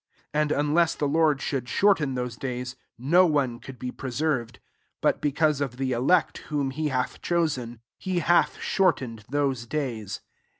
[0.33, 4.59] 20 And unless the Lord should shorten those days, no one could be preserved:
[4.99, 10.19] but because of the elect, whom he hilh chosen, he hath shortened ^lose days.